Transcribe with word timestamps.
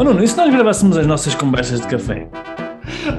Oh 0.00 0.02
Nuno, 0.02 0.24
e 0.24 0.26
se 0.26 0.34
nós 0.34 0.50
gravássemos 0.50 0.96
as 0.96 1.06
nossas 1.06 1.34
conversas 1.34 1.82
de 1.82 1.86
café? 1.86 2.26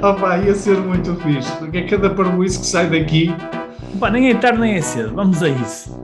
Opa, 0.01 0.39
ia 0.39 0.55
ser 0.55 0.79
muito 0.79 1.15
fixe, 1.17 1.55
porque 1.57 1.77
é 1.77 1.87
cada 1.87 2.09
parboice 2.09 2.59
que 2.59 2.65
sai 2.65 2.89
daqui. 2.89 3.27
Pá, 3.99 4.09
nem 4.09 4.31
é 4.31 4.33
tarde 4.33 4.59
nem 4.59 4.73
é 4.73 4.81
cedo, 4.81 5.13
vamos 5.13 5.43
a 5.43 5.49
isso. 5.49 5.95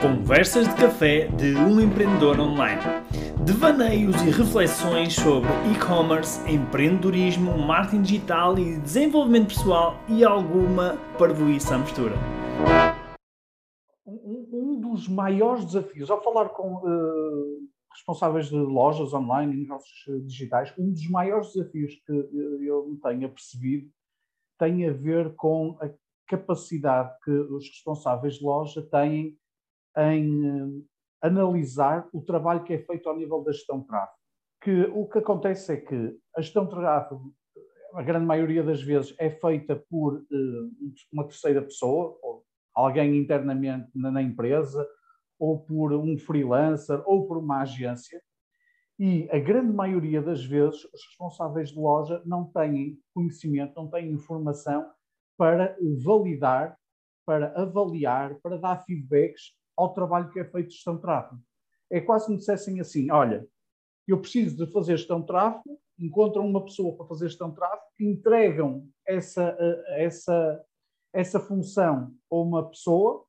Conversas 0.00 0.66
de 0.66 0.74
café 0.76 1.26
de 1.36 1.54
um 1.56 1.78
empreendedor 1.78 2.40
online. 2.40 2.80
Devaneios 3.44 4.16
e 4.22 4.30
reflexões 4.30 5.12
sobre 5.12 5.50
e-commerce, 5.70 6.40
empreendedorismo, 6.50 7.58
marketing 7.58 8.00
digital 8.00 8.58
e 8.58 8.78
desenvolvimento 8.78 9.48
pessoal 9.48 9.96
e 10.08 10.24
alguma 10.24 10.96
parvoíça 11.18 11.74
à 11.74 11.78
mistura. 11.78 12.14
Um, 14.06 14.48
um 14.54 14.80
dos 14.80 15.06
maiores 15.06 15.66
desafios, 15.66 16.10
ao 16.10 16.24
falar 16.24 16.48
com 16.48 16.76
uh, 16.76 17.71
responsáveis 17.94 18.48
de 18.48 18.56
lojas 18.56 19.12
online 19.12 19.54
e 19.54 19.60
negócios 19.60 20.26
digitais, 20.26 20.72
um 20.78 20.92
dos 20.92 21.08
maiores 21.08 21.52
desafios 21.52 21.94
que 22.06 22.12
eu 22.12 22.88
me 22.88 22.98
tenho 22.98 23.28
percebido 23.28 23.90
tem 24.58 24.88
a 24.88 24.92
ver 24.92 25.34
com 25.34 25.76
a 25.80 25.90
capacidade 26.28 27.12
que 27.24 27.30
os 27.30 27.68
responsáveis 27.68 28.34
de 28.34 28.44
loja 28.44 28.82
têm 28.90 29.36
em 29.96 30.46
uh, 30.46 30.84
analisar 31.20 32.08
o 32.12 32.22
trabalho 32.22 32.64
que 32.64 32.72
é 32.72 32.78
feito 32.78 33.08
ao 33.08 33.16
nível 33.16 33.42
da 33.42 33.52
gestão 33.52 33.80
de 33.80 33.86
tráfego. 33.86 34.18
Que 34.60 34.82
o 34.94 35.06
que 35.08 35.18
acontece 35.18 35.72
é 35.72 35.76
que 35.76 36.18
a 36.36 36.40
gestão 36.40 36.64
de 36.64 36.70
tráfego, 36.70 37.32
a 37.94 38.02
grande 38.02 38.24
maioria 38.24 38.62
das 38.62 38.80
vezes, 38.80 39.14
é 39.18 39.30
feita 39.30 39.76
por 39.90 40.24
uma 41.12 41.24
terceira 41.24 41.60
pessoa, 41.60 42.18
ou 42.22 42.44
alguém 42.74 43.18
internamente 43.18 43.90
na, 43.94 44.10
na 44.10 44.22
empresa, 44.22 44.86
ou 45.42 45.58
por 45.58 45.92
um 45.92 46.16
freelancer, 46.16 47.02
ou 47.04 47.26
por 47.26 47.36
uma 47.36 47.62
agência. 47.62 48.22
E 48.96 49.28
a 49.32 49.40
grande 49.40 49.72
maioria 49.72 50.22
das 50.22 50.44
vezes, 50.44 50.84
os 50.84 51.04
responsáveis 51.04 51.70
de 51.70 51.80
loja 51.80 52.22
não 52.24 52.44
têm 52.44 52.96
conhecimento, 53.12 53.74
não 53.74 53.90
têm 53.90 54.12
informação 54.12 54.88
para 55.36 55.76
validar, 56.04 56.78
para 57.26 57.60
avaliar, 57.60 58.36
para 58.40 58.56
dar 58.56 58.84
feedbacks 58.84 59.56
ao 59.76 59.92
trabalho 59.92 60.30
que 60.30 60.38
é 60.38 60.44
feito 60.44 60.68
de 60.68 60.74
gestão 60.74 60.94
de 60.94 61.02
tráfego. 61.02 61.42
É 61.90 62.00
quase 62.00 62.26
como 62.26 62.38
dissessem 62.38 62.78
assim: 62.78 63.10
olha, 63.10 63.44
eu 64.06 64.20
preciso 64.20 64.64
de 64.64 64.72
fazer 64.72 64.96
gestão 64.96 65.22
de 65.22 65.26
tráfego, 65.26 65.76
encontram 65.98 66.46
uma 66.46 66.64
pessoa 66.64 66.96
para 66.96 67.06
fazer 67.06 67.28
gestão 67.28 67.50
de 67.50 67.56
tráfego, 67.56 67.82
entregam 67.98 68.88
essa, 69.04 69.56
eh, 69.58 70.04
essa, 70.04 70.64
essa 71.12 71.40
função 71.40 72.14
a 72.30 72.36
uma 72.36 72.68
pessoa 72.68 73.26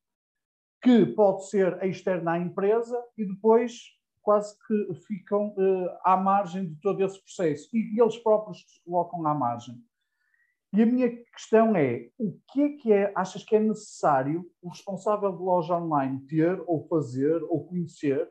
que 0.83 1.05
pode 1.05 1.49
ser 1.49 1.81
externa 1.83 2.33
à 2.33 2.37
empresa 2.37 3.01
e 3.17 3.25
depois 3.25 3.81
quase 4.21 4.55
que 4.67 4.93
ficam 5.07 5.49
uh, 5.49 5.89
à 6.03 6.17
margem 6.17 6.67
de 6.67 6.75
todo 6.81 7.03
esse 7.03 7.21
processo 7.21 7.69
e, 7.73 7.95
e 7.95 8.01
eles 8.01 8.17
próprios 8.17 8.59
se 8.59 8.83
colocam 8.83 9.25
à 9.25 9.33
margem. 9.33 9.75
E 10.73 10.81
a 10.81 10.85
minha 10.85 11.09
questão 11.33 11.75
é: 11.75 12.09
o 12.17 12.37
que 12.51 12.61
é 12.61 12.69
que 12.69 12.91
é, 12.91 13.13
achas 13.15 13.43
que 13.43 13.55
é 13.55 13.59
necessário 13.59 14.49
o 14.61 14.69
responsável 14.69 15.31
de 15.31 15.41
loja 15.41 15.77
online 15.77 16.25
ter, 16.27 16.61
ou 16.65 16.87
fazer, 16.87 17.43
ou 17.43 17.65
conhecer, 17.65 18.27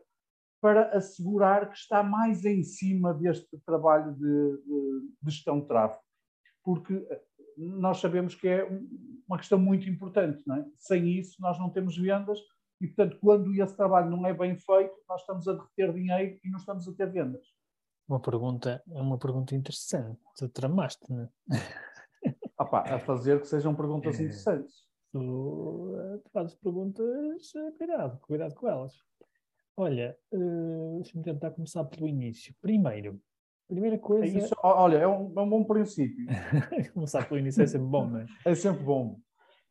para 0.61 0.97
assegurar 0.97 1.70
que 1.70 1.77
está 1.77 2.03
mais 2.03 2.44
em 2.44 2.62
cima 2.62 3.14
deste 3.14 3.59
trabalho 3.64 4.12
de, 4.14 4.19
de, 4.19 5.09
de 5.22 5.31
gestão 5.31 5.61
de 5.61 5.66
tráfego? 5.66 6.03
Porque 6.64 6.94
eh, 6.94 7.22
nós 7.56 7.98
sabemos 7.98 8.34
que 8.34 8.48
é 8.48 8.69
uma 9.33 9.38
questão 9.38 9.58
muito 9.58 9.88
importante, 9.88 10.42
não 10.47 10.56
é? 10.56 10.66
Sem 10.77 11.19
isso, 11.19 11.41
nós 11.41 11.58
não 11.58 11.70
temos 11.70 11.97
vendas 11.97 12.38
e, 12.78 12.86
portanto, 12.86 13.19
quando 13.19 13.55
esse 13.55 13.75
trabalho 13.75 14.11
não 14.11 14.27
é 14.27 14.34
bem 14.34 14.55
feito, 14.58 14.94
nós 15.08 15.22
estamos 15.22 15.48
a 15.48 15.55
derreter 15.55 15.94
dinheiro 15.94 16.38
e 16.44 16.50
não 16.50 16.58
estamos 16.58 16.86
a 16.86 16.92
ter 16.92 17.11
vendas. 17.11 17.42
Uma 18.06 18.20
pergunta, 18.20 18.83
é 18.91 19.00
uma 19.00 19.16
pergunta 19.16 19.55
interessante. 19.55 20.20
Tu 20.36 20.48
tramaste, 20.50 21.10
não 21.10 21.22
é? 21.22 21.28
A 22.58 22.98
fazer 23.00 23.41
que 23.41 23.48
sejam 23.48 23.75
perguntas 23.75 24.20
é. 24.20 24.22
interessantes. 24.22 24.86
Tu, 25.10 25.97
eh, 25.98 26.21
fazes 26.32 26.54
perguntas, 26.54 27.53
eh, 27.56 27.72
cuidado, 27.76 28.21
cuidado 28.21 28.54
com 28.54 28.69
elas. 28.69 28.94
Olha, 29.76 30.16
uh, 30.32 31.00
deixa-me 31.03 31.25
tentar 31.25 31.50
começar 31.50 31.84
pelo 31.87 32.06
início. 32.06 32.54
Primeiro, 32.60 33.21
primeira 33.72 33.99
coisa. 33.99 34.25
É 34.25 34.43
isso, 34.43 34.55
olha, 34.62 34.99
é 34.99 35.09
um, 35.09 35.33
é 35.37 35.41
um 35.41 35.49
bom 35.49 35.65
princípio. 35.65 36.27
começar 36.93 37.27
pelo 37.27 37.41
início 37.41 37.62
é 37.62 37.66
sempre 37.66 37.88
bom, 37.88 38.06
não 38.06 38.21
é? 38.21 38.27
É 38.44 38.55
sempre 38.55 38.83
bom. 38.83 39.19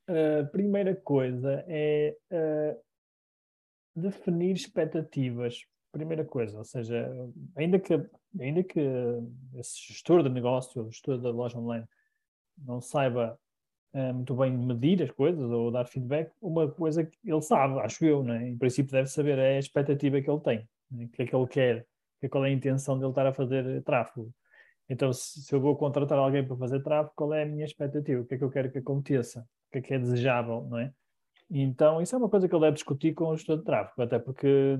Uh, 0.09 0.49
primeira 0.51 0.95
coisa 0.95 1.63
é 1.67 2.15
uh, 2.31 2.81
definir 3.95 4.55
expectativas. 4.55 5.65
Primeira 5.91 6.23
coisa, 6.23 6.57
ou 6.57 6.63
seja, 6.63 7.11
ainda 7.55 7.77
que, 7.77 7.93
ainda 8.39 8.63
que 8.63 8.79
esse 9.55 9.77
gestor 9.89 10.23
de 10.23 10.29
negócio, 10.29 10.81
o 10.81 10.89
gestor 10.89 11.17
da 11.17 11.29
loja 11.29 11.59
online, 11.59 11.85
não 12.57 12.79
saiba 12.79 13.37
uh, 13.93 14.13
muito 14.13 14.33
bem 14.33 14.51
medir 14.51 15.03
as 15.03 15.11
coisas 15.11 15.51
ou 15.51 15.69
dar 15.69 15.85
feedback, 15.85 16.31
uma 16.41 16.71
coisa 16.71 17.03
que 17.03 17.17
ele 17.25 17.41
sabe, 17.41 17.79
acho 17.81 18.05
eu, 18.05 18.23
né? 18.23 18.47
em 18.47 18.57
princípio 18.57 18.91
deve 18.91 19.09
saber 19.09 19.37
é 19.37 19.57
a 19.57 19.59
expectativa 19.59 20.21
que 20.21 20.29
ele 20.29 20.39
tem, 20.39 20.69
né? 20.89 21.05
o 21.05 21.09
que 21.09 21.23
é 21.23 21.25
que 21.25 21.35
ele 21.35 21.47
quer, 21.47 21.81
que 21.81 21.90
qual 22.29 22.45
é 22.45 22.49
a 22.49 22.51
intenção 22.51 22.97
dele 22.97 23.11
estar 23.11 23.25
a 23.25 23.33
fazer 23.33 23.81
tráfego. 23.83 24.31
Então, 24.89 25.11
se, 25.13 25.51
eu 25.53 25.59
vou 25.59 25.75
contratar 25.75 26.17
alguém 26.17 26.45
para 26.45 26.57
fazer 26.57 26.81
tráfego, 26.81 27.13
qual 27.15 27.33
é 27.33 27.43
a 27.43 27.45
minha 27.45 27.65
expectativa? 27.65 28.21
O 28.21 28.25
que 28.25 28.35
é 28.35 28.37
que 28.37 28.43
eu 28.43 28.49
quero 28.49 28.71
que 28.71 28.79
aconteça? 28.79 29.41
O 29.41 29.71
que 29.71 29.77
é 29.79 29.81
que 29.81 29.93
é 29.93 29.99
desejável, 29.99 30.67
não 30.69 30.77
é? 30.77 30.91
Então, 31.49 32.01
isso 32.01 32.15
é 32.15 32.17
uma 32.17 32.29
coisa 32.29 32.47
que 32.47 32.55
ele 32.55 32.61
deve 32.61 32.75
discutir 32.75 33.13
com 33.13 33.25
o 33.25 33.35
gestor 33.35 33.57
de 33.57 33.63
tráfego, 33.63 34.01
até 34.01 34.19
porque 34.19 34.77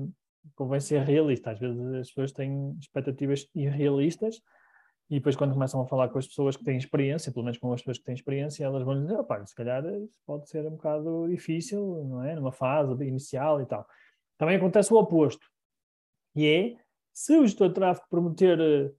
convém 0.54 0.80
ser 0.80 1.02
realista. 1.02 1.50
Às 1.50 1.58
vezes 1.58 1.80
as 1.94 2.08
pessoas 2.08 2.32
têm 2.32 2.76
expectativas 2.80 3.48
irrealistas 3.54 4.40
e 5.12 5.16
depois, 5.16 5.36
quando 5.36 5.52
começam 5.52 5.78
a 5.80 5.86
falar 5.86 6.08
com 6.08 6.18
as 6.18 6.26
pessoas 6.26 6.56
que 6.56 6.64
têm 6.64 6.78
experiência, 6.78 7.30
pelo 7.30 7.44
menos 7.44 7.58
com 7.58 7.70
as 7.70 7.82
pessoas 7.82 7.98
que 7.98 8.04
têm 8.04 8.14
experiência, 8.14 8.64
elas 8.64 8.82
vão 8.82 8.98
dizer: 8.98 9.18
opá, 9.18 9.44
se 9.44 9.54
calhar 9.54 9.84
isso 9.84 10.18
pode 10.24 10.48
ser 10.48 10.66
um 10.66 10.70
bocado 10.70 11.28
difícil, 11.28 12.04
não 12.04 12.22
é? 12.24 12.34
Numa 12.34 12.50
fase 12.50 12.92
inicial 13.04 13.60
e 13.60 13.66
tal. 13.66 13.86
Também 14.38 14.56
acontece 14.56 14.90
o 14.92 14.96
oposto, 14.96 15.46
e 16.34 16.46
é 16.46 16.76
se 17.12 17.36
o 17.36 17.46
gestor 17.46 17.68
de 17.68 17.74
tráfego 17.74 18.06
prometer 18.08 18.60
eh, 18.60 18.92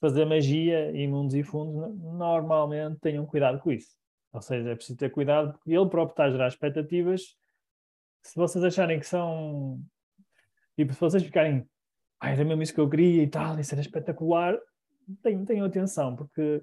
fazer 0.00 0.24
magia 0.24 0.90
em 0.92 1.08
mundos 1.08 1.34
e 1.34 1.42
fundos, 1.42 1.94
normalmente 1.98 2.98
tenham 3.00 3.26
cuidado 3.26 3.60
com 3.60 3.72
isso. 3.72 3.96
Ou 4.32 4.42
seja, 4.42 4.70
é 4.70 4.74
preciso 4.74 4.98
ter 4.98 5.10
cuidado 5.10 5.52
porque 5.52 5.72
ele 5.72 5.88
próprio 5.88 6.12
está 6.12 6.24
a 6.24 6.30
gerar 6.30 6.48
expectativas. 6.48 7.36
Se 8.22 8.36
vocês 8.36 8.62
acharem 8.64 8.98
que 9.00 9.06
são. 9.06 9.80
Tipo, 10.76 10.92
se 10.92 11.00
vocês 11.00 11.22
ficarem. 11.22 11.68
Ah, 12.20 12.30
era 12.30 12.44
mesmo 12.44 12.62
isso 12.62 12.74
que 12.74 12.80
eu 12.80 12.88
queria 12.88 13.22
e 13.22 13.28
tal, 13.28 13.58
isso 13.58 13.74
era 13.74 13.80
espetacular 13.80 14.58
tenham, 15.22 15.44
tenham 15.44 15.66
atenção, 15.66 16.16
porque 16.16 16.62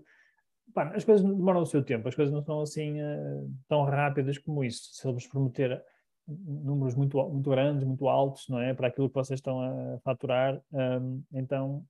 pá, 0.73 0.91
as 0.95 1.03
coisas 1.03 1.25
demoram 1.25 1.61
o 1.61 1.65
seu 1.65 1.83
tempo, 1.83 2.07
as 2.07 2.15
coisas 2.15 2.33
não 2.33 2.43
são 2.43 2.61
assim 2.61 3.01
uh, 3.01 3.51
tão 3.67 3.83
rápidas 3.83 4.37
como 4.37 4.63
isso. 4.63 4.93
Se 4.93 5.07
eles 5.07 5.27
prometer 5.27 5.81
números 6.27 6.95
muito, 6.95 7.21
muito 7.29 7.49
grandes, 7.49 7.85
muito 7.85 8.07
altos, 8.07 8.47
não 8.47 8.59
é? 8.59 8.73
Para 8.73 8.87
aquilo 8.87 9.09
que 9.09 9.15
vocês 9.15 9.39
estão 9.39 9.59
a 9.61 9.99
faturar, 9.99 10.61
um, 10.71 11.23
então 11.33 11.85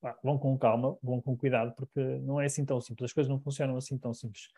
pá, 0.00 0.16
vão 0.22 0.38
com 0.38 0.56
calma, 0.56 0.96
vão 1.02 1.20
com 1.20 1.36
cuidado, 1.36 1.74
porque 1.74 2.00
não 2.00 2.40
é 2.40 2.46
assim 2.46 2.64
tão 2.64 2.80
simples, 2.80 3.10
as 3.10 3.12
coisas 3.12 3.30
não 3.30 3.40
funcionam 3.40 3.76
assim 3.76 3.98
tão 3.98 4.14
simples. 4.14 4.48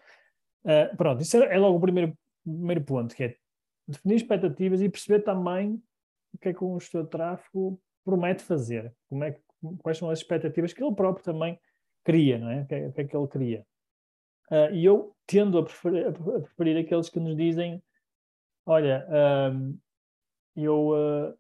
Uh, 0.65 0.95
pronto, 0.97 1.23
isso 1.23 1.37
é, 1.37 1.55
é 1.55 1.59
logo 1.59 1.79
o 1.79 1.81
primeiro, 1.81 2.17
primeiro 2.45 2.85
ponto, 2.85 3.15
que 3.15 3.25
é 3.25 3.37
definir 3.87 4.17
expectativas 4.17 4.83
e 4.83 4.89
perceber 4.89 5.21
também 5.21 5.83
o 6.35 6.39
que 6.39 6.49
é 6.49 6.55
que 6.55 6.63
um 6.63 6.79
gestor 6.79 7.05
de 7.05 7.11
tráfego 7.11 7.81
promete 8.05 8.43
fazer, 8.43 8.95
como 9.09 9.25
é 9.25 9.33
que 9.33 9.41
quais 9.83 9.99
são 9.99 10.11
as 10.11 10.21
expectativas 10.21 10.73
que 10.73 10.83
ele 10.83 10.95
próprio 10.95 11.25
também 11.25 11.59
cria, 12.05 12.39
não 12.39 12.51
é? 12.51 12.63
O 12.63 12.67
que 12.67 12.75
é, 12.75 12.91
que, 12.91 13.01
é 13.01 13.05
que 13.05 13.17
ele 13.17 13.27
cria. 13.27 13.67
Uh, 14.51 14.73
e 14.73 14.85
eu 14.85 15.15
tendo 15.27 15.59
a 15.59 15.63
preferir, 15.63 16.07
a 16.07 16.13
preferir, 16.13 16.79
aqueles 16.79 17.09
que 17.11 17.21
nos 17.21 17.37
dizem: 17.37 17.83
olha, 18.69 19.07
uh, 19.09 19.79
eu, 20.55 20.89
uh, 20.91 21.35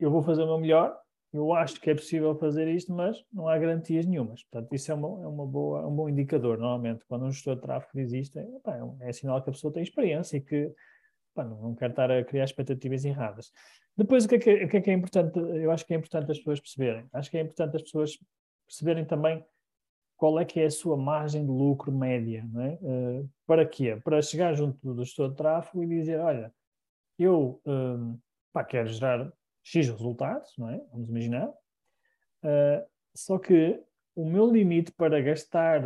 eu 0.00 0.10
vou 0.10 0.22
fazer 0.22 0.42
o 0.42 0.46
meu 0.46 0.58
melhor, 0.58 0.98
eu 1.32 1.52
acho 1.52 1.80
que 1.80 1.90
é 1.90 1.94
possível 1.94 2.34
fazer 2.34 2.66
isto, 2.68 2.92
mas 2.92 3.22
não 3.32 3.48
há 3.48 3.56
garantias 3.56 4.04
nenhumas. 4.04 4.42
Portanto, 4.44 4.72
isso 4.74 4.90
é, 4.90 4.94
uma, 4.94 5.22
é 5.22 5.26
uma 5.26 5.46
boa, 5.46 5.86
um 5.86 5.94
bom 5.94 6.08
indicador, 6.08 6.58
normalmente. 6.58 7.04
Quando 7.06 7.26
um 7.26 7.30
gestor 7.30 7.54
de 7.56 7.62
tráfego 7.62 8.00
isto, 8.16 8.38
é, 8.38 8.42
é, 8.42 9.08
é 9.08 9.12
sinal 9.12 9.42
que 9.42 9.50
a 9.50 9.52
pessoa 9.52 9.72
tem 9.72 9.82
experiência 9.82 10.38
e 10.38 10.40
que 10.40 10.72
pá, 11.34 11.44
não, 11.44 11.60
não 11.60 11.74
quer 11.74 11.90
estar 11.90 12.10
a 12.10 12.24
criar 12.24 12.44
expectativas 12.44 13.04
erradas. 13.04 13.52
Depois, 13.96 14.24
o 14.24 14.28
que, 14.28 14.36
é 14.36 14.38
que, 14.38 14.64
o 14.64 14.68
que, 14.68 14.76
é 14.78 14.80
que 14.80 14.90
é 14.90 14.94
importante? 14.94 15.38
Eu 15.38 15.70
acho 15.70 15.86
que 15.86 15.94
é 15.94 15.96
importante 15.96 16.32
as 16.32 16.38
pessoas 16.38 16.60
perceberem. 16.60 17.06
Acho 17.12 17.30
que 17.30 17.36
é 17.36 17.42
importante 17.42 17.76
as 17.76 17.82
pessoas 17.82 18.18
perceberem 18.66 19.04
também 19.04 19.44
qual 20.18 20.38
é 20.40 20.44
que 20.44 20.58
é 20.58 20.66
a 20.66 20.70
sua 20.70 20.96
margem 20.96 21.46
de 21.46 21.50
lucro 21.50 21.92
média, 21.92 22.44
não 22.52 22.60
é? 22.60 22.78
Uh, 22.82 23.30
para 23.46 23.64
quê? 23.64 23.96
Para 24.02 24.20
chegar 24.20 24.52
junto 24.52 24.76
do 24.92 25.04
gestor 25.04 25.30
de 25.30 25.36
tráfego 25.36 25.84
e 25.84 25.86
dizer, 25.86 26.18
olha, 26.18 26.52
eu 27.16 27.62
uh, 27.64 28.20
pá, 28.52 28.64
quero 28.64 28.88
gerar 28.88 29.32
X 29.62 29.88
resultados, 29.88 30.52
não 30.58 30.70
é? 30.70 30.82
Vamos 30.90 31.08
imaginar. 31.08 31.48
Uh, 32.42 32.84
só 33.14 33.38
que 33.38 33.80
o 34.16 34.28
meu 34.28 34.50
limite 34.50 34.90
para 34.90 35.22
gastar 35.22 35.82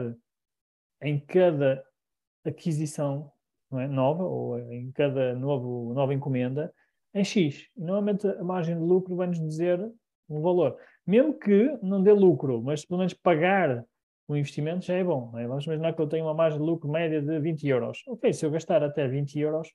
em 1.02 1.20
cada 1.20 1.84
aquisição 2.42 3.30
é? 3.74 3.86
nova 3.86 4.24
ou 4.24 4.58
em 4.58 4.90
cada 4.92 5.34
novo, 5.34 5.92
nova 5.92 6.14
encomenda 6.14 6.72
em 7.12 7.22
X. 7.22 7.68
E 7.76 7.80
normalmente 7.80 8.26
a 8.26 8.42
margem 8.42 8.76
de 8.76 8.82
lucro 8.82 9.14
vai-nos 9.14 9.38
dizer 9.38 9.78
um 10.26 10.40
valor. 10.40 10.78
Mesmo 11.06 11.38
que 11.38 11.78
não 11.82 12.02
dê 12.02 12.12
lucro, 12.12 12.62
mas 12.62 12.82
pelo 12.82 12.98
menos 12.98 13.12
pagar 13.12 13.84
o 14.28 14.36
investimento 14.36 14.84
já 14.84 14.94
é 14.94 15.04
bom. 15.04 15.36
É? 15.38 15.46
Vamos 15.46 15.64
imaginar 15.64 15.92
que 15.92 16.00
eu 16.00 16.06
tenho 16.06 16.24
uma 16.24 16.34
margem 16.34 16.58
de 16.58 16.64
lucro 16.64 16.90
média 16.90 17.20
de 17.20 17.38
20 17.38 17.66
euros. 17.68 18.02
Ok, 18.06 18.32
se 18.32 18.44
eu 18.44 18.50
gastar 18.50 18.82
até 18.82 19.06
20 19.06 19.38
euros, 19.38 19.68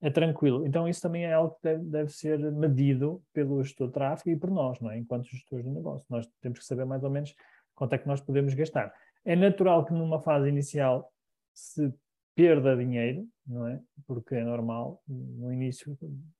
é 0.00 0.10
tranquilo. 0.10 0.66
Então, 0.66 0.88
isso 0.88 1.00
também 1.00 1.24
é 1.24 1.32
algo 1.32 1.54
que 1.54 1.62
deve, 1.62 1.84
deve, 1.84 2.12
ser 2.12 2.38
medido 2.52 3.22
pelo 3.32 3.62
gestor 3.62 3.88
de 3.88 3.94
tráfego 3.94 4.30
e 4.30 4.38
por 4.38 4.50
nós, 4.50 4.78
não 4.80 4.90
é? 4.90 4.98
enquanto 4.98 5.26
gestores 5.26 5.64
de 5.64 5.70
negócio. 5.70 6.06
Nós 6.10 6.28
temos 6.40 6.58
que 6.58 6.64
saber 6.64 6.84
mais 6.84 7.02
ou 7.02 7.10
menos 7.10 7.34
quanto 7.74 7.94
é 7.94 7.98
que 7.98 8.06
nós 8.06 8.20
podemos 8.20 8.52
gastar. 8.54 8.92
É 9.24 9.34
natural 9.34 9.84
que 9.84 9.92
numa 9.92 10.20
fase 10.20 10.48
inicial 10.48 11.10
se 11.54 11.92
perda 12.34 12.76
dinheiro, 12.76 13.26
não 13.46 13.66
é? 13.66 13.80
Porque 14.06 14.34
é 14.34 14.44
normal, 14.44 15.02
no 15.08 15.52
início 15.52 15.96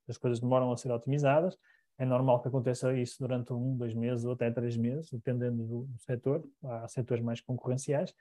as 0.08 0.18
coisas 0.18 0.38
demoram 0.38 0.70
a 0.70 0.76
ser 0.76 0.92
otimizadas, 0.92 1.56
é 1.98 2.04
normal 2.04 2.40
que 2.42 2.48
aconteça 2.48 2.92
isso 2.94 3.16
durante 3.18 3.52
um, 3.52 3.76
dois 3.76 3.94
meses 3.94 4.24
ou 4.24 4.32
até 4.32 4.50
três 4.50 4.76
meses, 4.76 5.10
dependendo 5.10 5.64
do, 5.64 5.88
setor, 5.98 6.46
há 6.62 6.86
setores 6.88 7.22
mais 7.22 7.40
concorrenciais, 7.40 8.14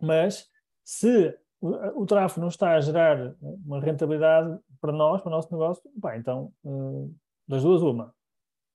mas 0.00 0.48
se 0.84 1.36
o, 1.60 2.02
o 2.02 2.06
tráfego 2.06 2.40
não 2.40 2.48
está 2.48 2.72
a 2.74 2.80
gerar 2.80 3.34
uma 3.40 3.80
rentabilidade 3.80 4.58
para 4.80 4.92
nós, 4.92 5.20
para 5.20 5.28
o 5.28 5.32
nosso 5.32 5.52
negócio, 5.52 5.82
pá, 6.00 6.16
então 6.16 6.52
uh, 6.64 7.14
das 7.46 7.62
duas 7.62 7.82
uma, 7.82 8.14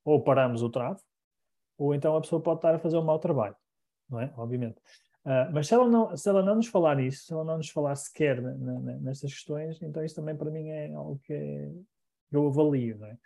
ou 0.03 0.21
paramos 0.21 0.61
o 0.61 0.69
tráfego, 0.69 1.07
ou 1.77 1.95
então 1.95 2.15
a 2.15 2.21
pessoa 2.21 2.41
pode 2.41 2.59
estar 2.59 2.75
a 2.75 2.79
fazer 2.79 2.97
um 2.97 3.03
mau 3.03 3.19
trabalho, 3.19 3.55
não 4.09 4.19
é? 4.19 4.33
Obviamente. 4.37 4.77
Uh, 5.25 5.49
mas 5.51 5.67
se 5.67 5.73
ela, 5.73 5.87
não, 5.87 6.15
se 6.15 6.29
ela 6.29 6.43
não 6.43 6.55
nos 6.55 6.67
falar 6.67 6.99
isso, 6.99 7.25
se 7.25 7.33
ela 7.33 7.43
não 7.43 7.57
nos 7.57 7.69
falar 7.69 7.95
sequer 7.95 8.41
nestas 9.01 9.33
questões, 9.33 9.81
então 9.81 10.03
isso 10.03 10.15
também 10.15 10.35
para 10.35 10.51
mim 10.51 10.69
é 10.69 10.93
algo 10.93 11.19
que, 11.23 11.33
é, 11.33 11.71
que 12.29 12.35
eu 12.35 12.45
avalio. 12.47 12.99
Não 12.99 13.07
é? 13.07 13.17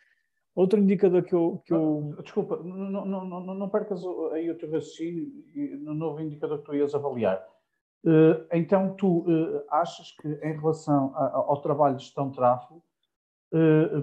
Outro 0.55 0.79
indicador 0.79 1.23
que 1.23 1.33
eu. 1.33 1.61
Que 1.65 1.73
eu... 1.73 2.15
Desculpa, 2.21 2.57
não, 2.57 3.05
não, 3.05 3.25
não, 3.25 3.53
não 3.53 3.69
percas 3.69 4.03
aí 4.33 4.49
o 4.49 4.57
teu 4.57 4.71
raciocínio 4.71 5.31
no 5.79 5.93
novo 5.93 6.21
indicador 6.21 6.59
que 6.59 6.65
tu 6.65 6.75
ias 6.75 6.93
avaliar. 6.95 7.45
Uh, 8.03 8.45
então, 8.53 8.95
tu 8.95 9.19
uh, 9.19 9.63
achas 9.69 10.11
que 10.11 10.27
em 10.27 10.53
relação 10.53 11.13
ao 11.15 11.61
trabalho 11.61 11.97
de 11.97 12.03
gestão 12.03 12.29
de 12.29 12.35
tráfego, 12.35 12.83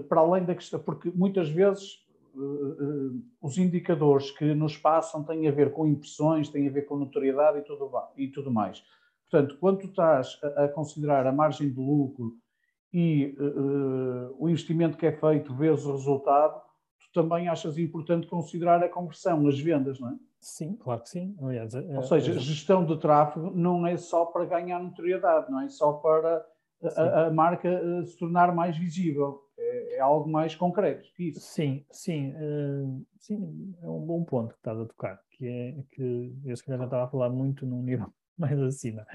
para 0.09 0.19
além 0.19 0.43
da 0.43 0.53
questão, 0.53 0.79
porque 0.79 1.09
muitas 1.15 1.47
vezes 1.49 2.05
os 3.41 3.57
indicadores 3.57 4.29
que 4.31 4.53
nos 4.53 4.77
passam 4.77 5.23
têm 5.23 5.47
a 5.47 5.51
ver 5.51 5.71
com 5.71 5.87
impressões, 5.87 6.49
têm 6.49 6.67
a 6.67 6.71
ver 6.71 6.83
com 6.83 6.97
notoriedade 6.97 7.59
e 7.59 7.61
tudo, 7.61 7.89
e 8.15 8.27
tudo 8.27 8.51
mais. 8.51 8.83
Portanto, 9.29 9.57
quando 9.59 9.79
tu 9.79 9.87
estás 9.87 10.39
a 10.55 10.67
considerar 10.67 11.25
a 11.25 11.31
margem 11.31 11.69
de 11.69 11.79
lucro 11.79 12.37
e 12.93 13.35
uh, 13.39 14.35
o 14.39 14.49
investimento 14.49 14.97
que 14.97 15.05
é 15.05 15.11
feito 15.11 15.53
vezes 15.53 15.85
o 15.85 15.91
resultado, 15.91 16.61
tu 16.99 17.21
também 17.21 17.47
achas 17.47 17.77
importante 17.77 18.27
considerar 18.27 18.83
a 18.83 18.89
conversão, 18.89 19.47
as 19.47 19.59
vendas, 19.59 19.99
não 19.99 20.09
é? 20.09 20.15
Sim, 20.39 20.75
claro 20.75 21.01
que 21.01 21.09
sim. 21.09 21.35
Aliás, 21.41 21.73
Ou 21.73 22.03
seja, 22.03 22.31
é... 22.31 22.39
gestão 22.39 22.85
de 22.85 22.97
tráfego 22.97 23.51
não 23.51 23.85
é 23.85 23.97
só 23.97 24.25
para 24.25 24.45
ganhar 24.45 24.81
notoriedade, 24.81 25.51
não 25.51 25.61
é 25.61 25.67
só 25.67 25.93
para 25.93 26.45
a, 26.95 27.25
a, 27.25 27.31
marca 27.31 27.81
se 28.05 28.17
tornar 28.17 28.53
mais 28.53 28.77
visível 28.77 29.41
é, 29.57 29.95
é, 29.95 29.99
algo 29.99 30.29
mais 30.29 30.55
concreto 30.55 31.11
que 31.15 31.29
isso. 31.29 31.41
Sim, 31.41 31.83
sim, 31.91 32.33
uh, 32.35 33.05
sim, 33.19 33.75
é 33.81 33.87
um 33.87 34.05
bom 34.05 34.23
ponto 34.23 34.53
que 34.53 34.59
estás 34.59 34.79
a 34.79 34.85
tocar, 34.85 35.19
que 35.31 35.47
é 35.47 35.83
que 35.91 36.33
eu 36.45 36.55
se 36.55 36.63
calhar 36.63 36.79
já 36.79 36.85
estava 36.85 37.05
a 37.05 37.07
falar 37.07 37.29
muito 37.29 37.65
num 37.65 37.81
nível 37.81 38.13
mais 38.39 38.59
acima, 38.59 39.05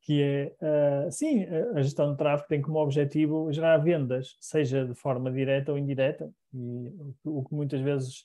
que 0.00 0.22
é, 0.22 1.06
uh, 1.06 1.10
sim, 1.10 1.44
a 1.74 1.80
gestão 1.82 2.10
de 2.10 2.18
tráfego 2.18 2.48
tem 2.48 2.60
como 2.60 2.78
objetivo 2.78 3.52
gerar 3.52 3.78
vendas, 3.78 4.36
seja 4.40 4.84
de 4.84 4.94
forma 4.94 5.30
direta 5.30 5.70
ou 5.70 5.78
indireta, 5.78 6.30
e 6.52 6.92
o, 7.24 7.44
que 7.44 7.54
muitas 7.54 7.80
vezes 7.80 8.24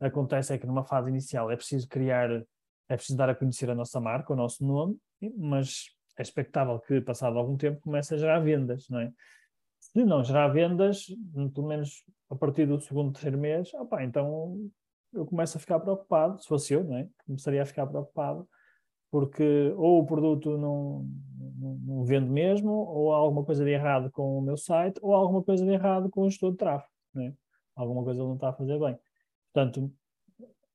acontece 0.00 0.54
é 0.54 0.58
que 0.58 0.66
numa 0.66 0.84
fase 0.84 1.10
inicial 1.10 1.50
é 1.50 1.56
preciso 1.56 1.86
criar, 1.88 2.30
é 2.88 2.96
preciso 2.96 3.16
dar 3.16 3.28
a 3.28 3.34
conhecer 3.34 3.68
a 3.70 3.74
nossa 3.74 4.00
marca, 4.00 4.32
o 4.32 4.36
nosso 4.36 4.64
nome, 4.64 4.96
mas 5.36 5.86
é 6.18 6.22
expectável 6.22 6.78
que, 6.80 7.00
passado 7.00 7.38
algum 7.38 7.56
tempo, 7.56 7.80
comece 7.80 8.14
a 8.14 8.18
gerar 8.18 8.40
vendas, 8.40 8.88
não 8.88 9.00
é? 9.00 9.12
Se 9.80 10.02
não 10.02 10.24
gerar 10.24 10.48
vendas, 10.48 11.06
pelo 11.52 11.68
menos 11.68 12.04
a 12.30 12.34
partir 12.34 12.66
do 12.66 12.80
segundo, 12.80 13.12
terceiro 13.12 13.38
mês, 13.38 13.72
opa, 13.74 14.02
então 14.02 14.70
eu 15.12 15.26
começo 15.26 15.56
a 15.56 15.60
ficar 15.60 15.78
preocupado, 15.78 16.40
se 16.40 16.48
fosse 16.48 16.72
eu, 16.72 16.84
não 16.84 16.96
é? 16.96 17.08
Começaria 17.26 17.62
a 17.62 17.66
ficar 17.66 17.86
preocupado, 17.86 18.48
porque 19.14 19.72
ou 19.76 20.00
o 20.00 20.04
produto 20.04 20.58
não, 20.58 21.08
não, 21.56 21.74
não 21.86 22.04
vende 22.04 22.28
mesmo, 22.28 22.72
ou 22.72 23.14
há 23.14 23.16
alguma 23.16 23.44
coisa 23.44 23.64
de 23.64 23.70
errado 23.70 24.10
com 24.10 24.38
o 24.38 24.42
meu 24.42 24.56
site, 24.56 24.98
ou 25.00 25.14
há 25.14 25.18
alguma 25.18 25.40
coisa 25.40 25.64
de 25.64 25.70
errado 25.70 26.10
com 26.10 26.22
o 26.22 26.28
gestor 26.28 26.50
de 26.50 26.56
tráfego, 26.56 26.90
não 27.14 27.22
é? 27.22 27.32
Alguma 27.76 28.02
coisa 28.02 28.18
ele 28.18 28.26
não 28.26 28.34
está 28.34 28.48
a 28.48 28.52
fazer 28.52 28.76
bem. 28.76 28.98
Portanto, 29.52 29.88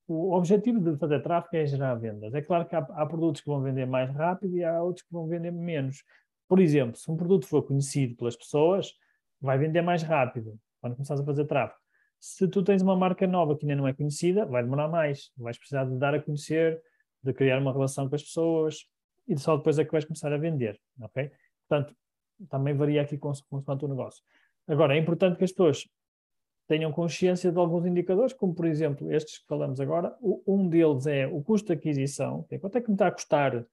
o 0.08 0.32
objetivo 0.32 0.80
de 0.80 0.98
fazer 0.98 1.22
tráfego 1.22 1.58
é 1.58 1.66
gerar 1.66 1.96
vendas. 1.96 2.34
É 2.34 2.42
claro 2.42 2.66
que 2.66 2.78
há, 2.78 2.80
há, 2.80 3.06
produtos 3.06 3.42
que 3.42 3.48
vão 3.48 3.62
vender 3.62 3.86
mais 3.86 4.10
rápido 4.10 4.56
e 4.56 4.64
há 4.64 4.82
outros 4.82 5.06
que 5.06 5.12
vão 5.12 5.28
vender 5.28 5.52
menos. 5.52 6.02
Por 6.48 6.62
exemplo, 6.62 6.96
se 6.96 7.12
um 7.12 7.18
produto 7.18 7.46
for 7.46 7.62
conhecido 7.64 8.16
pelas 8.16 8.38
pessoas, 8.38 8.94
vai 9.42 9.58
vender 9.58 9.82
mais 9.82 10.02
rápido 10.02 10.58
quando 10.80 10.96
começares 10.96 11.22
a 11.22 11.26
fazer 11.26 11.44
tráfego. 11.44 11.82
Se 12.22 12.48
tu 12.48 12.64
tens 12.64 12.82
uma 12.82 12.96
marca 12.96 13.28
nova 13.28 13.58
que 13.58 13.66
ainda 13.66 13.76
não 13.76 13.86
é 13.86 13.92
conhecida, 13.92 14.46
vai 14.46 14.64
demorar 14.64 14.88
mais. 14.88 15.30
Vais 15.38 15.58
precisar 15.58 15.84
de 15.84 15.98
dar 15.98 16.16
a 16.16 16.22
conhecer, 16.22 16.82
de 17.24 17.34
criar 17.34 17.60
uma 17.60 17.72
relação 17.72 18.08
com 18.08 18.16
as 18.16 18.24
pessoas 18.24 18.86
e 19.28 19.38
só 19.38 19.58
depois 19.58 19.78
é 19.78 19.86
que 19.86 19.92
vais 19.92 20.06
começar 20.06 20.32
a 20.34 20.38
vender. 20.38 20.80
Ok? 21.02 21.32
Portanto, 21.68 21.96
também 22.50 22.74
varia 22.74 23.02
aqui 23.02 23.18
com 23.18 23.32
o 23.32 23.88
negócio. 23.88 24.24
Agora, 24.68 24.96
é 24.96 25.00
importante 25.00 25.38
que 25.38 25.44
as 25.44 25.52
pessoas 25.52 25.88
tenham 26.68 26.92
consciência 26.92 27.52
de 27.52 27.58
alguns 27.58 27.86
indicadores, 27.86 28.32
como 28.32 28.54
por 28.54 28.66
exemplo 28.66 29.12
estes 29.12 29.40
que 29.40 29.48
falamos 29.48 29.80
agora. 29.82 30.16
Um 30.22 30.70
deles 30.70 31.08
é 31.08 31.26
o 31.28 31.42
custo 31.42 31.68
de 31.68 31.74
aquisição, 31.74 32.44
que 32.44 32.56
é 32.56 32.60
quanto 32.60 32.78
é 32.78 32.82
que 32.82 32.90
me 32.90 32.94
está 32.94 33.08
a 33.08 33.12
custar 33.12 33.66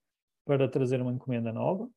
para 0.47 0.67
trazer 0.67 1.01
uma 1.03 1.13
encomenda 1.13 1.53
nova. 1.53 1.89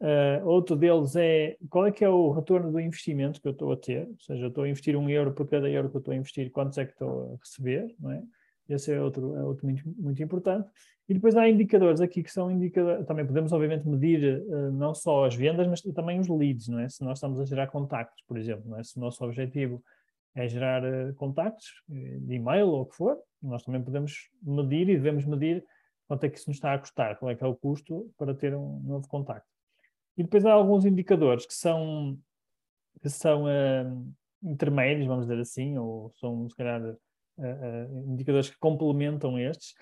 Uh, 0.00 0.44
outro 0.44 0.74
deles 0.74 1.14
é 1.14 1.56
qual 1.70 1.86
é 1.86 1.92
que 1.92 2.04
é 2.04 2.08
o 2.08 2.32
retorno 2.32 2.72
do 2.72 2.80
investimento 2.80 3.40
que 3.40 3.46
eu 3.46 3.52
estou 3.52 3.72
a 3.72 3.76
ter, 3.76 4.08
ou 4.08 4.18
seja, 4.18 4.44
eu 4.44 4.48
estou 4.48 4.64
a 4.64 4.68
investir 4.68 4.96
um 4.96 5.08
euro 5.08 5.32
por 5.32 5.48
cada 5.48 5.70
euro 5.70 5.88
que 5.88 5.96
eu 5.96 6.00
estou 6.00 6.12
a 6.12 6.16
investir, 6.16 6.50
quantos 6.50 6.76
é 6.78 6.84
que 6.84 6.92
estou 6.92 7.32
a 7.32 7.36
receber, 7.36 7.94
não 8.00 8.10
é? 8.10 8.22
Esse 8.68 8.92
é 8.92 9.00
outro, 9.00 9.36
é 9.36 9.42
outro 9.42 9.66
muito, 9.66 9.82
muito 9.98 10.22
importante. 10.22 10.68
E 11.08 11.12
depois 11.12 11.36
há 11.36 11.48
indicadores 11.48 12.00
aqui 12.00 12.22
que 12.22 12.32
são 12.32 12.50
indicadores, 12.50 13.06
também 13.06 13.26
podemos 13.26 13.52
obviamente 13.52 13.86
medir 13.86 14.42
uh, 14.42 14.72
não 14.72 14.94
só 14.94 15.26
as 15.26 15.34
vendas, 15.34 15.66
mas 15.66 15.82
também 15.82 16.18
os 16.18 16.28
leads, 16.28 16.68
não 16.68 16.78
é? 16.78 16.88
Se 16.88 17.04
nós 17.04 17.18
estamos 17.18 17.38
a 17.40 17.44
gerar 17.44 17.66
contactos, 17.66 18.24
por 18.26 18.38
exemplo, 18.38 18.70
não 18.70 18.78
é? 18.78 18.82
Se 18.82 18.96
o 18.96 19.00
nosso 19.00 19.22
objetivo 19.22 19.84
é 20.34 20.48
gerar 20.48 20.82
uh, 20.82 21.14
contactos, 21.14 21.66
eh, 21.90 22.18
de 22.20 22.34
e-mail 22.34 22.68
ou 22.68 22.82
o 22.82 22.86
que 22.86 22.96
for, 22.96 23.18
nós 23.42 23.62
também 23.62 23.82
podemos 23.82 24.30
medir 24.42 24.88
e 24.88 24.96
devemos 24.96 25.24
medir 25.26 25.64
quanto 26.08 26.24
é 26.24 26.28
que 26.28 26.38
isso 26.38 26.48
nos 26.48 26.56
está 26.56 26.74
a 26.74 26.78
custar, 26.78 27.18
qual 27.18 27.30
é 27.30 27.34
que 27.34 27.44
é 27.44 27.46
o 27.46 27.54
custo 27.54 28.10
para 28.18 28.34
ter 28.34 28.54
um 28.54 28.80
novo 28.80 29.06
contacto. 29.06 29.48
E 30.16 30.22
depois 30.22 30.44
há 30.46 30.52
alguns 30.52 30.84
indicadores 30.84 31.46
que 31.46 31.54
são, 31.54 32.18
que 33.02 33.08
são 33.08 33.44
uh, 33.44 34.14
intermédios, 34.42 35.06
vamos 35.06 35.26
dizer 35.26 35.40
assim, 35.40 35.76
ou 35.78 36.10
são, 36.18 36.48
se 36.48 36.56
calhar, 36.56 36.80
uh, 37.38 38.12
indicadores 38.12 38.50
que 38.50 38.58
complementam 38.58 39.38
estes, 39.38 39.74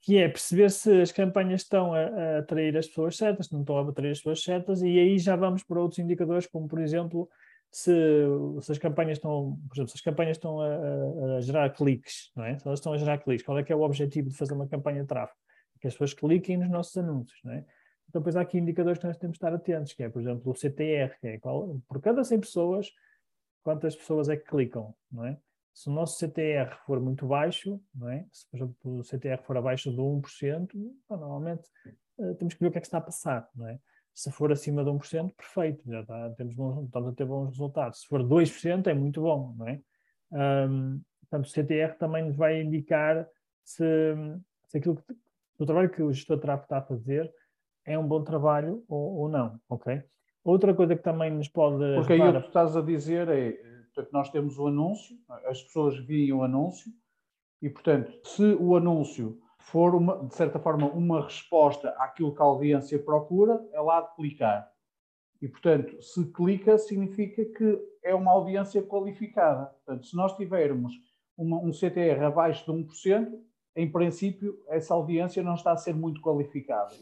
que 0.00 0.18
é 0.18 0.28
perceber 0.28 0.70
se 0.70 1.00
as 1.00 1.10
campanhas 1.10 1.62
estão 1.62 1.94
a, 1.94 2.00
a, 2.00 2.38
atrair 2.38 2.76
as 2.76 2.86
pessoas 2.86 3.16
certas, 3.16 3.46
se 3.46 3.52
não 3.52 3.60
estão 3.60 3.78
a 3.78 3.88
atrair 3.88 4.10
as 4.10 4.18
pessoas 4.18 4.42
certas, 4.42 4.82
e 4.82 4.98
aí 4.98 5.18
já 5.18 5.34
vamos 5.34 5.62
para 5.62 5.80
outros 5.80 5.98
indicadores, 5.98 6.46
como, 6.46 6.68
por 6.68 6.80
exemplo, 6.80 7.28
se, 7.70 7.90
se, 8.60 8.72
as 8.72 8.78
campanhas 8.78 9.18
estão, 9.18 9.58
por 9.66 9.74
exemplo, 9.74 9.90
se 9.90 9.96
as 9.96 10.00
campanhas 10.02 10.36
estão 10.36 10.60
a, 10.60 10.66
a, 10.66 11.36
a, 11.36 11.40
gerar 11.40 11.70
cliques, 11.70 12.30
não 12.36 12.44
é? 12.44 12.58
Se 12.58 12.66
elas 12.66 12.78
estão 12.78 12.92
a 12.92 12.98
gerar 12.98 13.18
cliques, 13.18 13.44
qual 13.44 13.58
é 13.58 13.64
que 13.64 13.72
é 13.72 13.76
o 13.76 13.80
objetivo 13.80 14.28
de 14.28 14.36
fazer 14.36 14.52
uma 14.52 14.68
campanha 14.68 15.00
de 15.00 15.08
tráfego? 15.08 15.38
Que 15.80 15.88
as 15.88 15.94
pessoas 15.94 16.14
cliquem 16.14 16.56
nos 16.56 16.70
nossos 16.70 16.96
anúncios, 16.96 17.40
não 17.42 17.52
é? 17.52 17.64
Então, 18.08 18.20
depois 18.20 18.36
há 18.36 18.42
aqui 18.42 18.58
indicadores 18.58 18.98
que 18.98 19.06
nós 19.06 19.16
temos 19.16 19.34
de 19.34 19.38
estar 19.38 19.52
atentos, 19.52 19.92
que 19.92 20.02
é, 20.02 20.08
por 20.08 20.20
exemplo, 20.20 20.52
o 20.52 20.54
CTR, 20.54 21.18
que 21.18 21.26
é 21.26 21.38
qual, 21.38 21.80
por 21.88 22.00
cada 22.00 22.22
100 22.22 22.40
pessoas, 22.40 22.92
quantas 23.62 23.96
pessoas 23.96 24.28
é 24.28 24.36
que 24.36 24.44
clicam, 24.44 24.94
não 25.10 25.24
é? 25.24 25.36
Se 25.74 25.90
o 25.90 25.92
nosso 25.92 26.24
CTR 26.24 26.72
for 26.86 27.00
muito 27.00 27.26
baixo, 27.26 27.80
não 27.92 28.08
é? 28.08 28.24
Se, 28.30 28.48
por 28.48 28.56
exemplo, 28.56 28.76
o 28.84 29.02
CTR 29.02 29.42
for 29.42 29.56
abaixo 29.56 29.90
de 29.90 29.96
1%, 29.96 30.70
normalmente 31.10 31.68
uh, 32.16 32.34
temos 32.36 32.54
que 32.54 32.60
ver 32.60 32.68
o 32.68 32.70
que 32.70 32.78
é 32.78 32.80
que 32.80 32.86
está 32.86 32.98
a 32.98 33.02
passar, 33.02 33.48
não 33.56 33.66
é? 33.66 33.78
Se 34.14 34.30
for 34.30 34.52
acima 34.52 34.84
de 34.84 34.90
1%, 34.90 35.34
perfeito, 35.34 35.82
já 35.90 36.00
está, 36.02 36.30
temos 36.30 36.54
bons, 36.54 36.84
estamos 36.84 37.08
a 37.08 37.12
ter 37.12 37.24
bons 37.26 37.48
resultados. 37.48 38.02
Se 38.02 38.06
for 38.06 38.22
2%, 38.22 38.86
é 38.86 38.94
muito 38.94 39.20
bom, 39.20 39.52
não 39.58 39.66
é? 39.66 39.80
Um, 40.30 41.02
portanto, 41.22 41.46
o 41.46 41.50
CTR 41.50 41.98
também 41.98 42.24
nos 42.24 42.36
vai 42.36 42.62
indicar 42.62 43.28
se, 43.64 43.84
se 44.68 44.78
aquilo 44.78 44.94
que, 44.94 45.02
o 45.58 45.66
trabalho 45.66 45.90
que 45.90 46.02
o 46.02 46.12
gestor 46.12 46.38
tráfego 46.38 46.66
está 46.66 46.78
a 46.78 46.82
fazer 46.82 47.28
é 47.84 47.98
um 47.98 48.06
bom 48.06 48.22
trabalho 48.22 48.84
ou, 48.88 49.16
ou 49.16 49.28
não, 49.28 49.58
ok? 49.68 50.02
Outra 50.44 50.72
coisa 50.72 50.94
que 50.94 51.02
também 51.02 51.32
nos 51.32 51.48
pode. 51.48 51.96
Porque 51.96 52.12
aí 52.12 52.20
o 52.20 52.32
que 52.32 52.40
tu 52.42 52.46
estás 52.46 52.76
a 52.76 52.82
dizer 52.82 53.28
é, 53.28 53.48
portanto, 53.94 54.12
nós 54.12 54.28
temos 54.30 54.58
o 54.58 54.66
anúncio, 54.66 55.16
as 55.46 55.62
pessoas 55.62 55.96
veem 55.98 56.32
o 56.32 56.42
anúncio, 56.42 56.90
e 57.62 57.70
portanto, 57.70 58.12
se 58.26 58.42
o 58.54 58.76
anúncio 58.76 59.40
for, 59.58 59.94
uma, 59.94 60.26
de 60.26 60.34
certa 60.34 60.58
forma, 60.58 60.88
uma 60.88 61.22
resposta 61.22 61.90
àquilo 61.90 62.34
que 62.34 62.42
a 62.42 62.44
audiência 62.44 62.98
procura, 62.98 63.66
é 63.72 63.80
lá 63.80 64.00
de 64.02 64.14
clicar. 64.14 64.70
E, 65.40 65.48
portanto, 65.48 66.00
se 66.02 66.24
clica, 66.32 66.76
significa 66.76 67.44
que 67.44 67.78
é 68.02 68.14
uma 68.14 68.32
audiência 68.32 68.82
qualificada. 68.82 69.66
Portanto, 69.66 70.06
se 70.06 70.16
nós 70.16 70.36
tivermos 70.36 70.92
uma, 71.36 71.58
um 71.58 71.72
CTR 71.72 72.24
abaixo 72.24 72.64
de 72.64 72.84
1%, 72.84 73.32
em 73.76 73.90
princípio, 73.90 74.62
essa 74.68 74.94
audiência 74.94 75.42
não 75.42 75.54
está 75.54 75.72
a 75.72 75.76
ser 75.76 75.94
muito 75.94 76.20
qualificada, 76.20 76.94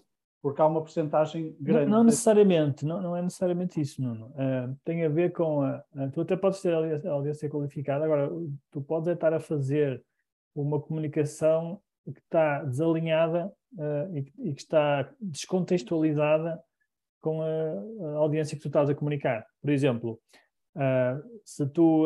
porque 0.42 0.60
há 0.60 0.66
uma 0.66 0.80
porcentagem 0.80 1.56
grande. 1.60 1.88
Não, 1.88 1.98
não 1.98 2.04
necessariamente, 2.04 2.84
não, 2.84 3.00
não, 3.00 3.16
é 3.16 3.22
necessariamente 3.22 3.80
isso, 3.80 4.02
Nuno. 4.02 4.26
Uh, 4.30 4.76
tem 4.84 5.04
a 5.04 5.08
ver 5.08 5.32
com 5.32 5.62
a, 5.62 5.84
a, 5.94 6.08
Tu 6.12 6.20
até 6.20 6.36
podes 6.36 6.60
ter 6.60 6.74
a 6.74 7.10
audiência 7.12 7.48
qualificada, 7.48 8.04
agora 8.04 8.28
tu 8.72 8.82
podes 8.82 9.06
é 9.06 9.12
estar 9.12 9.32
a 9.32 9.38
fazer 9.38 10.04
uma 10.52 10.80
comunicação 10.80 11.80
que 12.04 12.18
está 12.18 12.64
desalinhada 12.64 13.52
uh, 13.74 14.16
e, 14.16 14.48
e, 14.50 14.52
que 14.52 14.62
está 14.62 15.08
descontextualizada 15.20 16.60
com 17.20 17.40
a, 17.40 17.46
a, 17.46 18.16
audiência 18.16 18.56
que 18.56 18.62
tu 18.62 18.68
estás 18.68 18.90
a 18.90 18.94
comunicar. 18.96 19.46
Por 19.60 19.70
exemplo, 19.70 20.20
uh, 20.74 21.40
se 21.44 21.64
tu 21.68 22.04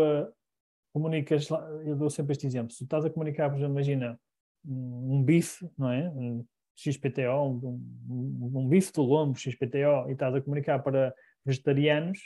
comunicas, 0.92 1.48
eu 1.86 1.96
dou 1.96 2.10
sempre 2.10 2.32
este 2.32 2.46
exemplo, 2.46 2.70
se 2.70 2.78
tu 2.80 2.84
estás 2.84 3.04
a 3.06 3.10
comunicar, 3.10 3.48
por 3.48 3.56
exemplo, 3.56 3.72
imagina 3.72 4.20
um, 4.62 5.16
um 5.16 5.22
bife, 5.22 5.66
não 5.78 5.90
é? 5.90 6.10
Um 6.10 6.44
XPTO, 6.76 7.42
um, 7.42 7.80
um, 8.09 8.52
um 8.54 8.68
bife 8.68 8.92
de 8.92 9.00
lombo 9.00 9.38
XPTO, 9.38 10.09
e 10.09 10.12
estás 10.12 10.35
a 10.35 10.40
comunicar 10.40 10.78
para 10.80 11.14
vegetarianos, 11.45 12.18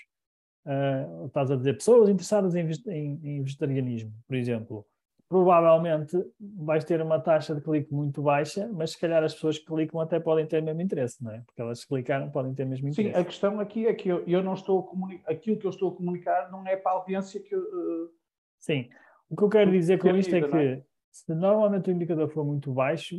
uh, 0.67 1.27
estás 1.27 1.51
a 1.51 1.57
dizer 1.57 1.75
pessoas 1.75 2.09
interessadas 2.09 2.55
em, 2.55 2.69
em, 2.89 3.21
em, 3.23 3.43
vegetarianismo, 3.43 4.13
por 4.27 4.37
exemplo. 4.37 4.87
Provavelmente 5.29 6.17
vais 6.41 6.83
ter 6.83 7.01
uma 7.01 7.21
taxa 7.21 7.55
de 7.55 7.61
clique 7.61 7.95
muito 7.95 8.21
baixa, 8.21 8.69
mas 8.73 8.91
se 8.91 8.99
calhar 8.99 9.23
as 9.23 9.33
pessoas 9.33 9.59
que 9.59 9.65
clicam 9.65 10.01
até 10.01 10.19
podem 10.19 10.45
ter 10.45 10.61
o 10.61 10.65
mesmo 10.65 10.81
interesse, 10.81 11.23
não 11.23 11.31
é? 11.31 11.41
Porque 11.47 11.63
elas 11.63 11.85
clicaram, 11.85 12.29
podem 12.33 12.53
ter 12.53 12.65
o 12.65 12.67
mesmo 12.67 12.89
interesse. 12.89 13.15
Sim, 13.15 13.21
a 13.21 13.25
questão 13.25 13.61
aqui 13.61 13.87
é 13.87 13.95
que 13.95 14.09
eu, 14.09 14.25
eu 14.27 14.43
não 14.43 14.55
estou 14.55 14.81
a 14.81 14.83
comunicar, 14.83 15.31
aquilo 15.31 15.57
que 15.57 15.67
eu 15.67 15.71
estou 15.71 15.91
a 15.91 15.95
comunicar 15.95 16.51
não 16.51 16.67
é 16.67 16.77
para 16.77 16.91
a 16.91 16.95
audiência 16.97 17.41
que 17.41 17.55
eu, 17.55 17.61
uh... 17.61 18.11
Sim, 18.59 18.89
o 19.29 19.37
que 19.37 19.45
eu 19.45 19.49
quero 19.49 19.71
dizer 19.71 20.01
com 20.01 20.09
isto 20.17 20.35
é 20.35 20.43
que 20.43 20.57
é? 20.57 20.83
se 21.13 21.33
normalmente 21.33 21.91
o 21.91 21.93
indicador 21.93 22.29
for 22.29 22.45
muito 22.45 22.73
baixo, 22.73 23.17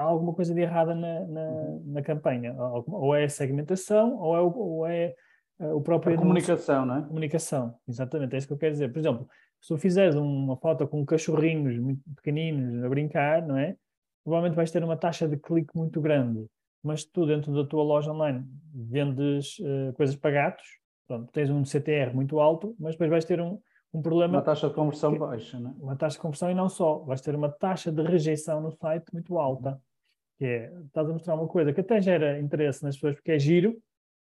há 0.00 0.04
alguma 0.04 0.32
coisa 0.32 0.54
de 0.54 0.60
errada 0.60 0.94
na, 0.94 1.20
na, 1.26 1.40
uhum. 1.40 1.82
na 1.86 2.02
campanha. 2.02 2.54
Ou 2.56 3.14
é 3.14 3.24
a 3.24 3.28
segmentação, 3.28 4.18
ou 4.18 4.36
é 4.36 4.40
o, 4.40 4.56
ou 4.56 4.86
é 4.86 5.14
eh, 5.60 5.72
o 5.72 5.80
próprio. 5.80 6.14
A 6.14 6.18
comunicação, 6.18 6.86
não 6.86 6.96
é? 6.96 7.02
Comunicação, 7.02 7.74
exatamente, 7.86 8.34
é 8.34 8.38
isso 8.38 8.46
que 8.46 8.52
eu 8.54 8.58
quero 8.58 8.72
dizer. 8.72 8.90
Por 8.90 8.98
exemplo, 8.98 9.28
se 9.60 9.68
tu 9.68 9.76
fizeres 9.76 10.14
uma 10.16 10.56
foto 10.56 10.88
com 10.88 11.04
cachorrinhos 11.04 11.78
muito 11.78 12.00
pequeninos 12.16 12.82
a 12.82 12.88
brincar, 12.88 13.46
não 13.46 13.58
é? 13.58 13.76
Provavelmente 14.24 14.56
vais 14.56 14.70
ter 14.70 14.82
uma 14.82 14.96
taxa 14.96 15.28
de 15.28 15.36
clique 15.36 15.76
muito 15.76 16.00
grande. 16.00 16.46
Mas 16.82 17.04
tu, 17.04 17.26
dentro 17.26 17.52
da 17.52 17.64
tua 17.68 17.82
loja 17.82 18.10
online, 18.10 18.42
vendes 18.74 19.58
uh, 19.58 19.92
coisas 19.94 20.16
para 20.16 20.30
gatos, 20.30 20.66
pronto, 21.06 21.30
tens 21.30 21.50
um 21.50 21.62
CTR 21.62 22.14
muito 22.14 22.40
alto, 22.40 22.74
mas 22.78 22.92
depois 22.92 23.10
vais 23.10 23.24
ter 23.26 23.38
um, 23.38 23.58
um 23.92 24.00
problema. 24.00 24.38
Uma 24.38 24.42
taxa 24.42 24.68
de 24.68 24.74
conversão 24.74 25.12
que, 25.12 25.18
baixa, 25.18 25.60
né? 25.60 25.74
Uma 25.78 25.94
taxa 25.94 26.16
de 26.16 26.22
conversão 26.22 26.50
e 26.50 26.54
não 26.54 26.70
só, 26.70 27.00
vais 27.00 27.20
ter 27.20 27.34
uma 27.34 27.50
taxa 27.50 27.92
de 27.92 28.02
rejeição 28.02 28.62
no 28.62 28.70
site 28.70 29.12
muito 29.12 29.38
alta. 29.38 29.78
Que 30.40 30.46
é, 30.46 30.72
estás 30.86 31.06
a 31.06 31.12
mostrar 31.12 31.34
uma 31.34 31.46
coisa 31.46 31.70
que 31.70 31.80
até 31.82 32.00
gera 32.00 32.40
interesse 32.40 32.82
nas 32.82 32.94
pessoas 32.94 33.14
porque 33.14 33.32
é 33.32 33.38
giro, 33.38 33.76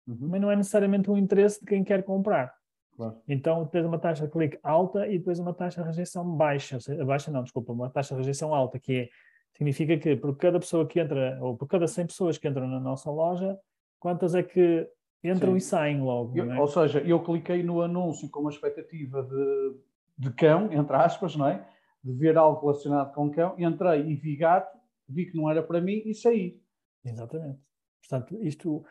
uhum. 0.07 0.17
mas 0.21 0.39
não 0.39 0.49
é 0.49 0.55
necessariamente 0.55 1.11
um 1.11 1.17
interesse 1.17 1.59
de 1.59 1.65
quem 1.65 1.83
quer 1.83 2.03
comprar. 2.03 2.55
Claro. 2.95 3.17
Então 3.27 3.65
tens 3.65 3.85
uma 3.85 3.99
taxa 3.99 4.25
de 4.25 4.31
clique 4.31 4.57
alta 4.63 5.05
e 5.07 5.17
depois 5.17 5.37
uma 5.39 5.53
taxa 5.53 5.81
de 5.81 5.87
rejeição 5.89 6.25
baixa, 6.25 6.77
baixa 7.05 7.29
não, 7.29 7.43
desculpa, 7.43 7.73
uma 7.73 7.89
taxa 7.89 8.15
de 8.15 8.21
rejeição 8.21 8.55
alta, 8.55 8.79
que 8.79 8.93
é, 8.93 9.09
significa 9.51 9.97
que 9.97 10.15
por 10.15 10.37
cada 10.37 10.57
pessoa 10.57 10.87
que 10.87 11.01
entra, 11.01 11.37
ou 11.41 11.57
por 11.57 11.67
cada 11.67 11.85
100 11.85 12.07
pessoas 12.07 12.37
que 12.37 12.47
entram 12.47 12.65
na 12.65 12.79
nossa 12.79 13.11
loja, 13.11 13.59
quantas 13.99 14.33
é 14.33 14.41
que 14.41 14.89
entram 15.21 15.51
Sim. 15.51 15.57
e 15.57 15.61
saem 15.61 16.01
logo. 16.01 16.37
Eu, 16.37 16.51
é? 16.51 16.59
Ou 16.59 16.67
seja, 16.67 16.99
eu 17.01 17.21
cliquei 17.21 17.63
no 17.63 17.81
anúncio 17.81 18.29
com 18.29 18.39
uma 18.39 18.49
expectativa 18.49 19.23
de, 19.23 19.75
de 20.17 20.31
cão, 20.31 20.71
entre 20.71 20.95
aspas, 20.95 21.35
não 21.35 21.47
é? 21.47 21.65
De 22.03 22.13
ver 22.13 22.37
algo 22.37 22.61
relacionado 22.61 23.13
com 23.13 23.29
cão, 23.29 23.55
entrei 23.57 24.01
e 24.07 24.15
vi 24.15 24.35
gato, 24.35 24.77
vi 25.07 25.25
que 25.25 25.37
não 25.37 25.49
era 25.49 25.61
para 25.63 25.81
mim 25.81 26.01
e 26.05 26.13
saí. 26.13 26.59
Exatamente. 27.03 27.59
Portanto, 28.01 28.37
isto, 28.41 28.85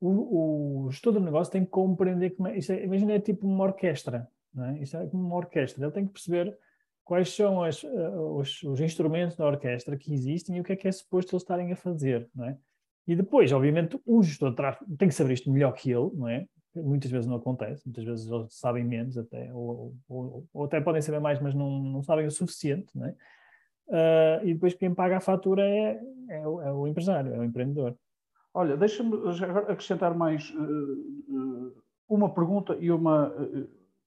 o, 0.00 0.86
o 0.86 0.90
gestor 0.90 1.14
do 1.14 1.20
negócio 1.20 1.52
tem 1.52 1.64
que 1.64 1.70
compreender 1.70 2.30
como 2.30 2.48
é, 2.48 2.58
é 2.58 2.84
imagina, 2.84 3.12
é 3.12 3.20
tipo 3.20 3.46
uma 3.46 3.64
orquestra, 3.64 4.28
não 4.52 4.64
é? 4.66 4.82
Isto 4.82 4.98
é 4.98 5.06
como 5.06 5.24
uma 5.24 5.36
orquestra, 5.36 5.84
ele 5.84 5.92
tem 5.92 6.06
que 6.06 6.12
perceber 6.12 6.56
quais 7.04 7.34
são 7.34 7.62
as, 7.62 7.82
uh, 7.82 8.36
os, 8.38 8.62
os, 8.62 8.80
instrumentos 8.80 9.36
da 9.36 9.46
orquestra 9.46 9.96
que 9.96 10.12
existem 10.12 10.56
e 10.56 10.60
o 10.60 10.64
que 10.64 10.72
é 10.72 10.76
que 10.76 10.88
é 10.88 10.92
suposto 10.92 11.34
eles 11.34 11.42
estarem 11.42 11.70
a 11.72 11.76
fazer, 11.76 12.28
não 12.34 12.46
é? 12.46 12.56
E 13.06 13.14
depois, 13.14 13.52
obviamente, 13.52 14.00
o 14.06 14.22
gestor 14.22 14.50
de 14.50 14.56
tráfego 14.56 14.96
tem 14.96 15.08
que 15.08 15.14
saber 15.14 15.34
isto 15.34 15.50
melhor 15.50 15.72
que 15.72 15.90
ele, 15.90 16.10
não 16.14 16.28
é? 16.28 16.46
Muitas 16.74 17.10
vezes 17.10 17.26
não 17.26 17.36
acontece, 17.36 17.82
muitas 17.86 18.02
vezes 18.02 18.28
eles 18.28 18.54
sabem 18.54 18.82
menos 18.82 19.16
até, 19.16 19.52
ou, 19.52 19.94
ou, 20.08 20.48
ou 20.52 20.64
até 20.64 20.80
podem 20.80 21.02
saber 21.02 21.20
mais, 21.20 21.40
mas 21.40 21.54
não, 21.54 21.78
não 21.82 22.02
sabem 22.02 22.26
o 22.26 22.30
suficiente, 22.30 22.88
não 22.94 23.06
é? 23.06 23.14
Uh, 23.88 24.44
e 24.44 24.54
depois 24.54 24.74
quem 24.74 24.94
paga 24.94 25.18
a 25.18 25.20
fatura 25.20 25.62
é, 25.62 26.00
é, 26.28 26.46
o, 26.46 26.60
é, 26.60 26.72
o, 26.72 26.86
empresário, 26.86 27.34
é 27.34 27.38
o 27.38 27.44
empreendedor. 27.44 27.94
Olha, 28.52 28.76
deixa-me 28.76 29.14
acrescentar 29.68 30.14
mais 30.16 30.50
uh, 30.50 30.62
uh, 30.62 31.72
uma 32.08 32.32
pergunta 32.32 32.76
e 32.80 32.90
uma, 32.90 33.34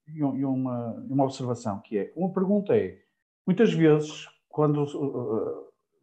e 0.08 0.44
uma, 0.44 0.92
uma 1.08 1.24
observação, 1.24 1.80
que 1.80 1.98
é, 1.98 2.12
uma 2.16 2.32
pergunta 2.32 2.76
é, 2.76 2.98
muitas 3.46 3.72
vezes, 3.72 4.26
quando 4.48 4.86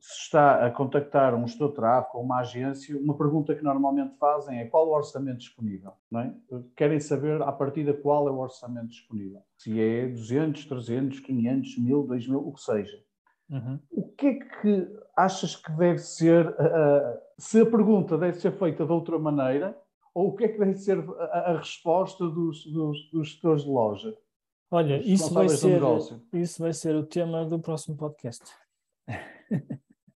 se 0.05 0.21
está 0.21 0.63
a 0.63 0.69
contactar 0.69 1.33
um 1.33 1.47
gestor 1.47 1.69
de 1.69 1.75
tráfego 1.75 2.19
ou 2.19 2.23
uma 2.23 2.39
agência, 2.39 2.95
uma 2.95 3.17
pergunta 3.17 3.55
que 3.55 3.63
normalmente 3.63 4.15
fazem 4.19 4.59
é 4.59 4.65
qual 4.65 4.87
o 4.87 4.93
orçamento 4.93 5.39
disponível? 5.39 5.93
É? 6.15 6.31
Querem 6.75 6.99
saber, 6.99 7.41
a 7.41 7.51
partir 7.51 7.83
da 7.83 7.93
qual 7.93 8.27
é 8.27 8.31
o 8.31 8.37
orçamento 8.37 8.89
disponível. 8.89 9.41
Se 9.57 9.81
é 9.81 10.07
200, 10.07 10.65
300, 10.65 11.19
500, 11.21 11.77
1000, 11.79 12.03
2000, 12.03 12.47
o 12.47 12.53
que 12.53 12.61
seja. 12.61 13.04
Uhum. 13.49 13.79
O 13.91 14.09
que 14.09 14.27
é 14.27 14.33
que 14.33 14.87
achas 15.15 15.55
que 15.55 15.71
deve 15.73 15.99
ser, 15.99 16.47
uh, 16.47 17.21
se 17.37 17.61
a 17.61 17.65
pergunta 17.65 18.17
deve 18.17 18.39
ser 18.39 18.51
feita 18.51 18.85
de 18.85 18.91
outra 18.91 19.19
maneira, 19.19 19.77
ou 20.13 20.29
o 20.29 20.35
que 20.35 20.45
é 20.45 20.47
que 20.47 20.57
deve 20.57 20.75
ser 20.75 20.97
a, 20.99 21.51
a 21.51 21.57
resposta 21.57 22.27
dos, 22.27 22.65
dos, 22.65 23.09
dos 23.11 23.27
gestores 23.29 23.63
de 23.63 23.69
loja? 23.69 24.17
Olha, 24.71 24.97
isso 25.05 25.33
vai, 25.33 25.47
ser, 25.47 25.81
isso 26.33 26.61
vai 26.61 26.73
ser 26.73 26.95
o 26.95 27.05
tema 27.05 27.45
do 27.45 27.59
próximo 27.59 27.95
podcast. 27.95 28.43